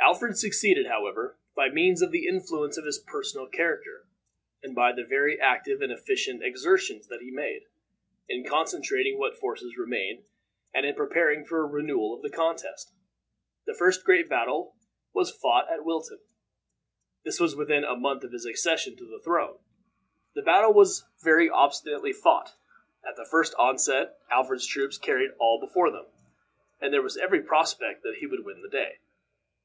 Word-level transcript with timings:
Alfred 0.00 0.36
succeeded, 0.36 0.88
however, 0.88 1.36
by 1.54 1.68
means 1.68 2.02
of 2.02 2.10
the 2.10 2.26
influence 2.26 2.76
of 2.76 2.84
his 2.86 2.98
personal 2.98 3.46
character, 3.46 4.08
and 4.64 4.74
by 4.74 4.90
the 4.90 5.04
very 5.04 5.40
active 5.40 5.80
and 5.80 5.92
efficient 5.92 6.42
exertions 6.42 7.06
that 7.06 7.20
he 7.20 7.30
made, 7.30 7.66
in 8.28 8.42
concentrating 8.44 9.16
what 9.16 9.36
forces 9.38 9.76
remained, 9.78 10.24
and 10.74 10.84
in 10.84 10.96
preparing 10.96 11.44
for 11.44 11.60
a 11.60 11.64
renewal 11.66 12.12
of 12.16 12.22
the 12.22 12.30
contest. 12.36 12.92
The 13.66 13.74
first 13.74 14.02
great 14.02 14.28
battle 14.28 14.74
that 14.76 14.84
was 15.12 15.30
fought 15.30 15.68
was 15.68 15.78
at 15.78 15.84
Wilton. 15.84 16.18
This 17.22 17.38
was 17.38 17.54
within 17.54 17.84
a 17.84 17.94
month 17.94 18.24
of 18.24 18.32
his 18.32 18.46
accession 18.46 18.96
to 18.96 19.04
the 19.06 19.20
throne. 19.20 19.58
The 20.34 20.42
battle 20.42 20.72
was 20.72 21.04
very 21.22 21.48
obstinately 21.48 22.12
fought; 22.12 22.54
at 23.08 23.14
the 23.14 23.28
first 23.30 23.54
onset 23.56 24.18
Alfred's 24.32 24.66
troops 24.66 24.98
carried 24.98 25.30
all 25.38 25.60
before 25.60 25.92
them, 25.92 26.06
and 26.80 26.92
there 26.92 27.02
was 27.02 27.16
every 27.16 27.44
prospect 27.44 28.02
that 28.02 28.16
he 28.16 28.26
would 28.26 28.44
win 28.44 28.62
the 28.62 28.68
day. 28.68 28.98